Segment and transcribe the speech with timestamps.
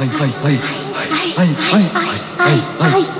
[0.00, 0.58] 哎哎哎
[0.96, 1.90] 哎哎哎
[2.38, 3.19] 哎哎哎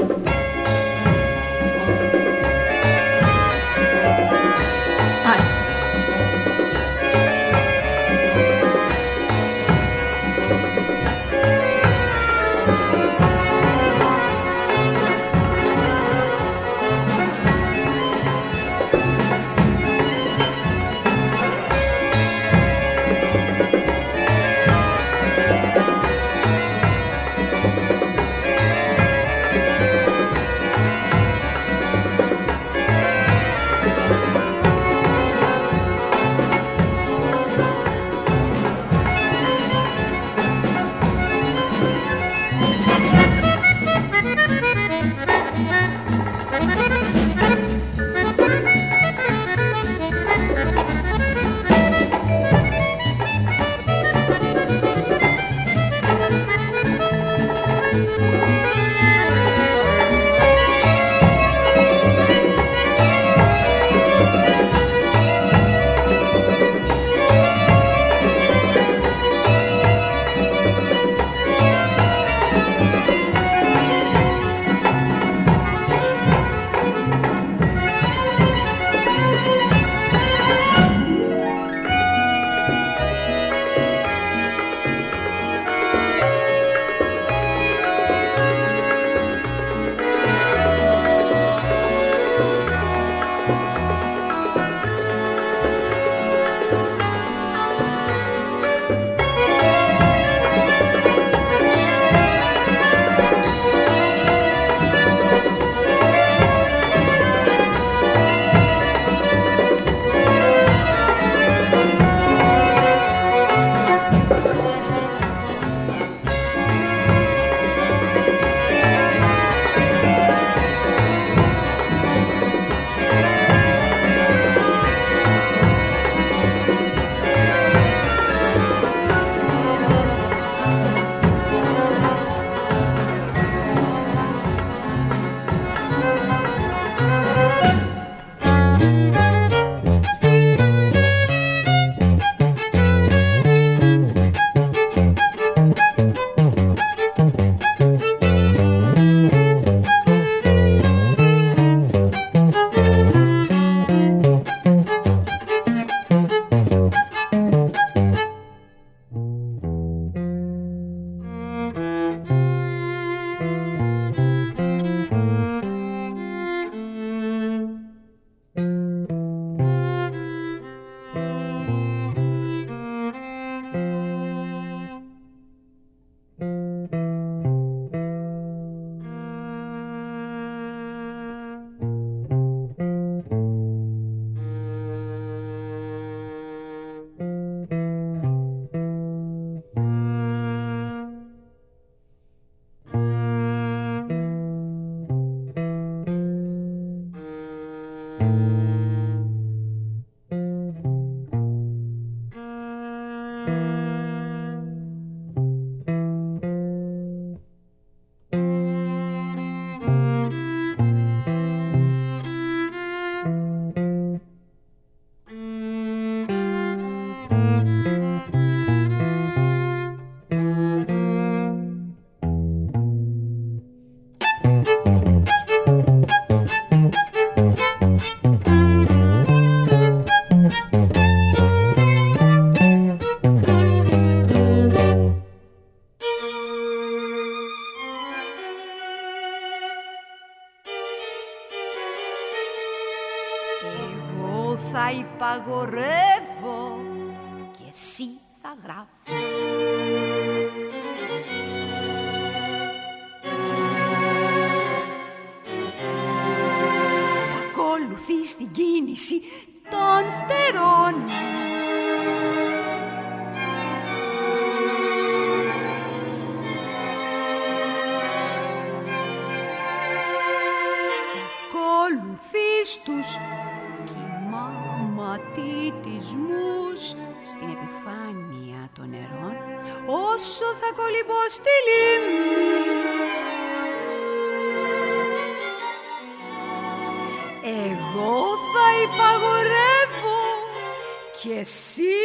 [291.41, 291.97] Εσύ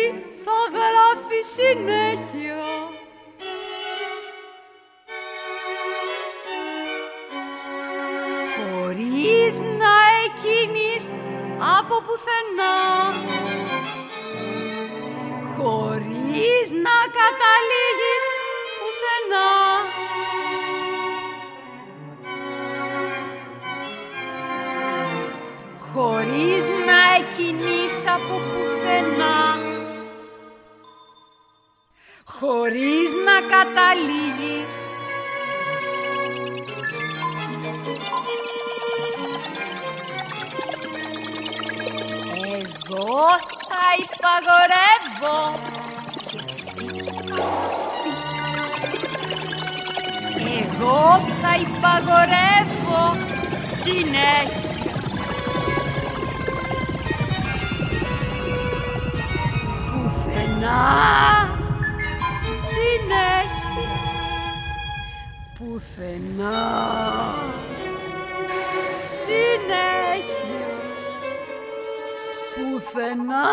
[0.44, 2.64] θα γράφεις συνέχεια.
[8.56, 11.04] χωρίς να εκκινείς
[11.78, 12.78] από πουθενά
[15.56, 17.85] χωρίς να καταλήγεις
[33.35, 34.67] να καταλήγεις
[42.53, 43.27] Εγώ
[43.69, 45.37] θα υπαγορεύω
[46.29, 46.85] και εσύ
[50.59, 53.17] Εγώ θα υπαγορεύω
[53.57, 54.59] συνέχεια
[59.91, 61.54] Πουθενά
[65.96, 66.58] πουθενά.
[69.24, 70.66] Συνέχεια.
[72.54, 73.44] Πουθενά.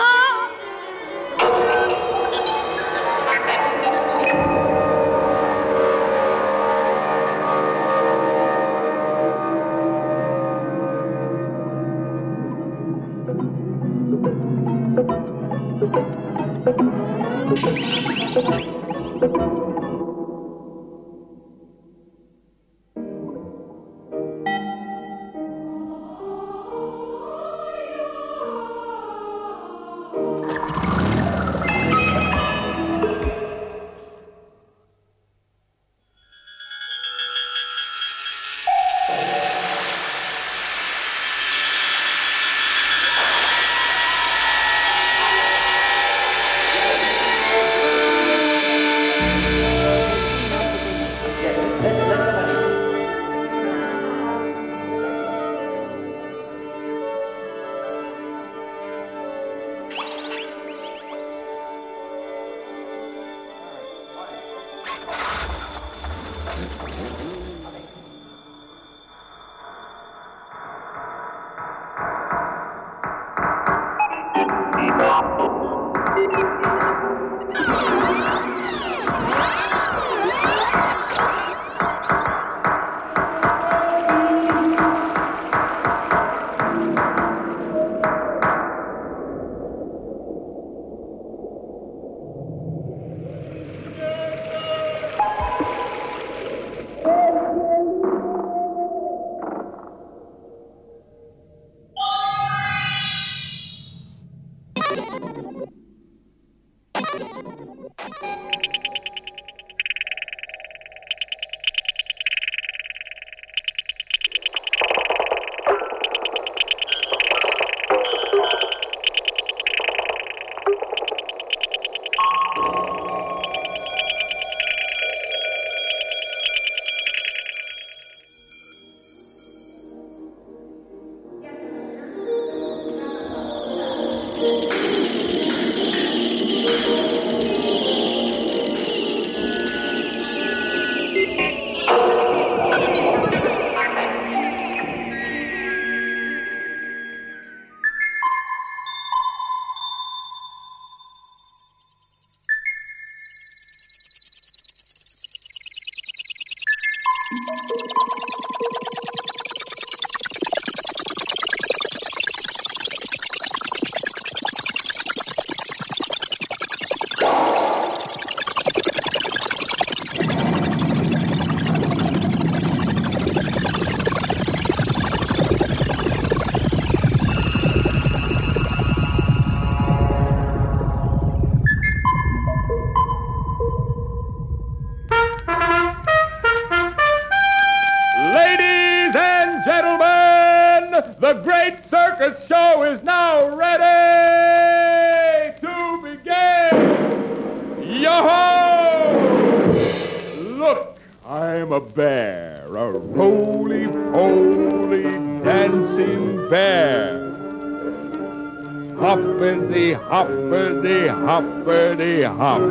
[211.93, 212.61] Hoppity, hop.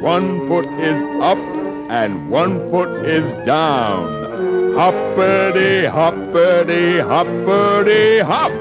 [0.00, 1.38] One foot is up
[1.90, 4.12] and one foot is down.
[4.74, 8.52] Hoppity, hoppity, hoppity, hop.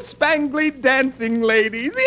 [0.00, 1.92] Spangly dancing ladies.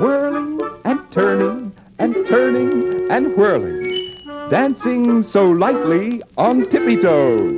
[0.00, 4.16] Whirling and turning and turning and whirling,
[4.50, 7.52] dancing so lightly on tippy toes.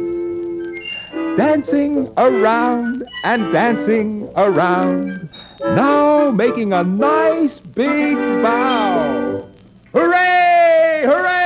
[1.36, 5.28] Dancing around and dancing around,
[5.60, 9.48] now making a nice big bow.
[9.92, 11.04] Hooray!
[11.06, 11.45] Hooray!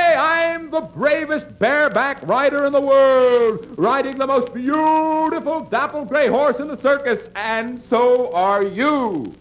[0.89, 6.75] Bravest bareback rider in the world, riding the most beautiful dapple gray horse in the
[6.75, 9.33] circus, and so are you.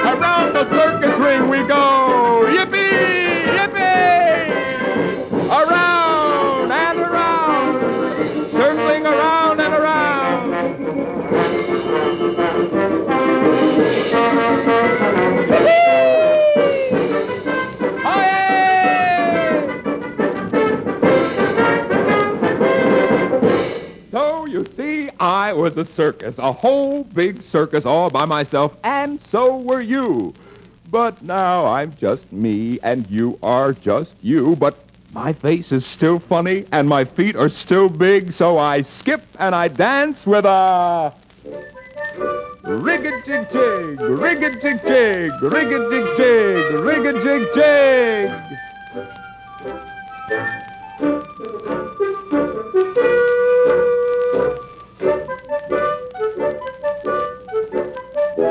[0.00, 2.44] Around the circus ring we go!
[2.48, 3.46] Yippee!
[3.46, 4.50] Yippee!
[5.50, 10.08] Around and around, circling around and around.
[25.74, 30.32] Was a circus, a whole big circus all by myself, and so were you.
[30.90, 34.56] But now I'm just me, and you are just you.
[34.56, 34.78] But
[35.12, 39.54] my face is still funny, and my feet are still big, so I skip and
[39.54, 41.12] I dance with a.
[42.64, 48.30] Rig-a-jig-jig, rig-a-jig-jig, rig-a-jig-jig, rig-a-jig-jig.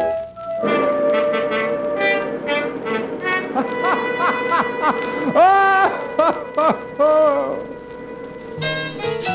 [7.00, 7.74] oh!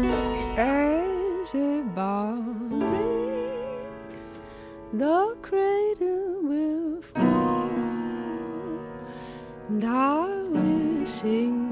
[0.00, 2.36] As a ball
[2.68, 4.38] breaks,
[4.92, 7.68] the cradle will fall,
[9.68, 11.67] and I will sing.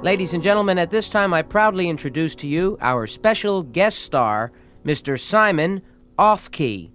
[0.00, 4.52] Ladies and gentlemen, at this time I proudly introduce to you our special guest star,
[4.84, 5.18] Mr.
[5.18, 5.82] Symon
[6.16, 6.92] Offkey.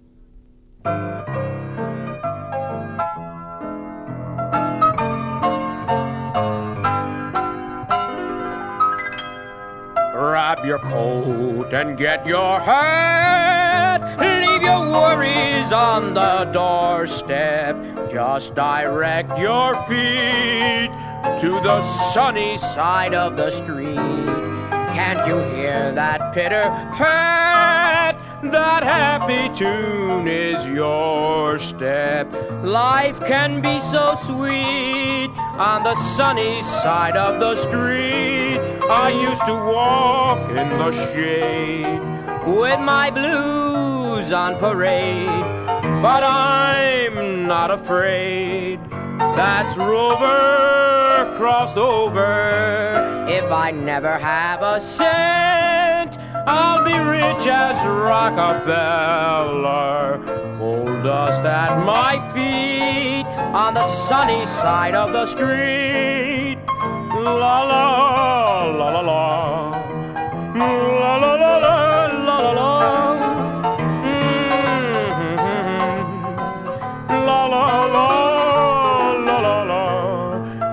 [10.64, 14.18] your coat and get your hat.
[14.18, 17.76] Leave your worries on the doorstep.
[18.10, 20.90] Just direct your feet
[21.40, 23.96] to the sunny side of the street.
[24.94, 26.64] Can't you hear that pitter
[26.96, 28.16] pat?
[28.52, 32.30] That happy tune is your step.
[32.62, 38.33] Life can be so sweet on the sunny side of the street.
[38.90, 42.00] I used to walk in the shade
[42.46, 45.26] with my blues on parade.
[46.02, 48.78] But I'm not afraid.
[49.18, 53.26] That's Rover crossed over.
[53.28, 58.60] If I never have a cent, I'll be rich as Rockefeller.
[60.60, 66.58] Old dust at my feet on the sunny side of the street.
[67.14, 68.43] La la
[68.90, 69.22] la la la.
[70.54, 71.76] La la la la
[72.28, 72.72] la la la.
[74.64, 75.44] Mhm.
[77.28, 77.66] La la
[77.96, 78.08] la
[79.26, 79.84] la la la.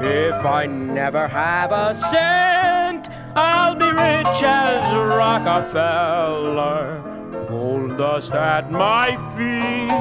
[0.02, 4.84] If I never have a cent, I'll be rich as
[5.20, 7.02] Rockefeller.
[7.50, 9.92] Gold dust at my feet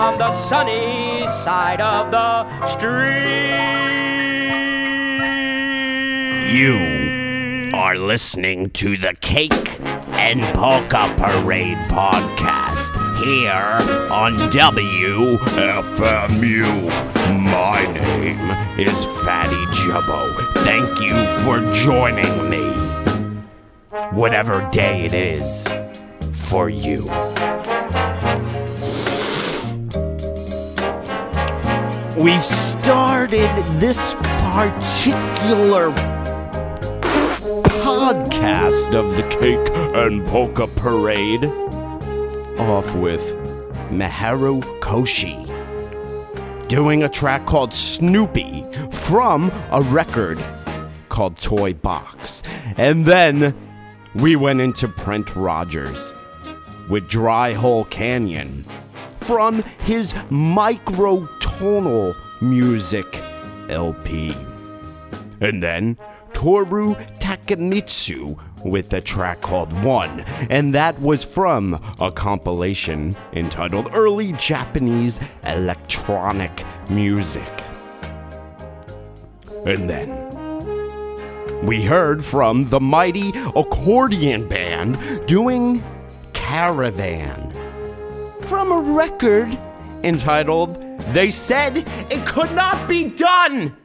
[0.00, 3.72] on the sunny side of the street.
[6.52, 7.21] You
[7.74, 9.80] are listening to the Cake
[10.12, 12.92] and Polka Parade podcast
[13.24, 13.80] here
[14.12, 15.38] on WFMU.
[17.42, 20.52] My name is Fatty Jubbo.
[20.64, 22.72] Thank you for joining me.
[24.10, 25.66] Whatever day it is
[26.32, 27.04] for you.
[32.22, 33.48] We started
[33.80, 36.11] this particular
[38.12, 41.46] podcast of the Cake and Polka Parade
[42.58, 43.22] off with
[43.90, 45.48] Miharu Koshi
[46.68, 50.38] doing a track called Snoopy from a record
[51.08, 52.42] called Toy Box.
[52.76, 53.54] And then
[54.14, 56.12] we went into Prent Rogers
[56.90, 58.66] with Dry Hole Canyon
[59.20, 63.22] from his microtonal music
[63.70, 64.36] LP.
[65.40, 65.96] And then
[66.42, 74.32] Toru Takemitsu with a track called One, and that was from a compilation entitled Early
[74.32, 77.48] Japanese Electronic Music.
[79.66, 80.10] And then
[81.64, 85.80] we heard from the mighty accordion band doing
[86.32, 87.52] Caravan
[88.40, 89.56] from a record
[90.02, 91.76] entitled They Said
[92.10, 93.76] It Could Not Be Done.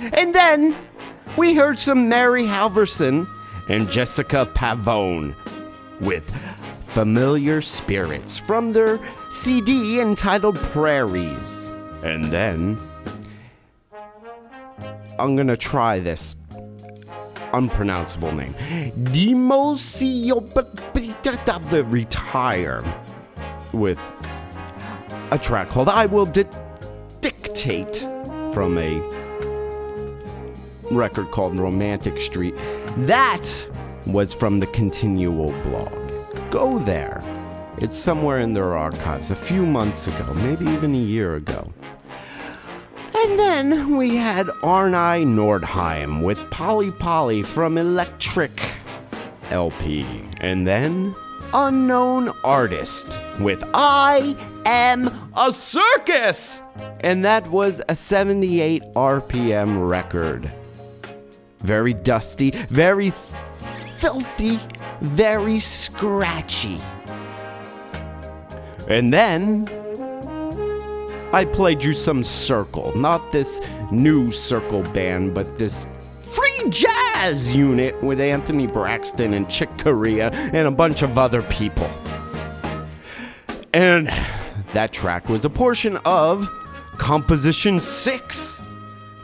[0.00, 0.74] And then
[1.36, 3.26] we heard some Mary Halvorson
[3.68, 5.34] and Jessica Pavone
[6.00, 6.28] with
[6.86, 11.70] Familiar Spirits from their CD entitled Prairies.
[12.02, 12.78] And then
[15.18, 16.36] I'm gonna try this
[17.52, 18.54] unpronounceable name.
[19.12, 20.74] Demosio but
[21.84, 22.84] Retire
[23.72, 24.00] with
[25.30, 26.44] a track called I Will Di-
[27.20, 28.06] Dictate
[28.52, 29.23] from a
[30.96, 32.54] record called Romantic Street.
[32.98, 33.48] That
[34.06, 36.50] was from the Continual blog.
[36.50, 37.22] Go there.
[37.78, 41.72] It's somewhere in their archives a few months ago, maybe even a year ago.
[43.16, 44.92] And then we had Arne
[45.34, 48.52] Nordheim with Polypoly from Electric
[49.50, 50.04] LP.
[50.38, 51.14] And then
[51.52, 56.60] Unknown Artist with I Am a Circus!
[57.00, 60.50] And that was a 78 RPM record.
[61.64, 64.60] Very dusty, very filthy,
[65.00, 66.78] very scratchy.
[68.86, 69.66] And then
[71.32, 72.94] I played you some Circle.
[72.98, 75.88] Not this new Circle band, but this
[76.28, 81.90] free jazz unit with Anthony Braxton and Chick Corea and a bunch of other people.
[83.72, 84.08] And
[84.74, 86.46] that track was a portion of
[86.98, 88.53] Composition 6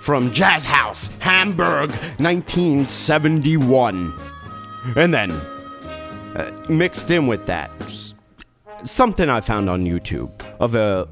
[0.01, 4.13] from Jazz Haus, Hamburg, 1971.
[4.97, 7.71] And then, uh, mixed in with that,
[8.83, 11.07] something I found on YouTube of a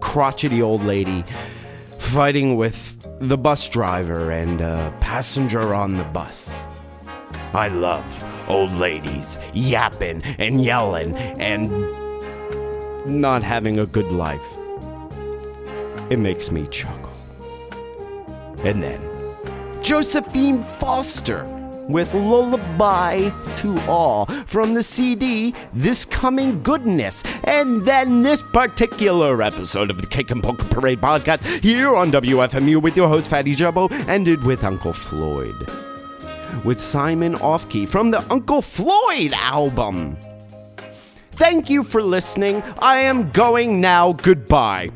[0.00, 1.24] crotchety old lady
[1.98, 6.62] fighting with the bus driver and a passenger on the bus.
[7.54, 8.04] I love
[8.48, 11.70] old ladies yapping and yelling and
[13.06, 14.44] not having a good life.
[16.10, 17.05] It makes me chuckle.
[18.66, 19.00] And then
[19.80, 21.44] Josephine Foster
[21.88, 27.22] with Lullaby to All from the CD This Coming Goodness.
[27.44, 32.82] And then this particular episode of the Cake and Polka Parade podcast here on WFMU
[32.82, 35.54] with your host Fatty Jubbo ended with Uncle Floyd.
[36.64, 40.16] With Symon Offkey from the Uncle Floyd album.
[41.30, 42.64] Thank you for listening.
[42.80, 44.14] I am going now.
[44.14, 44.90] Goodbye.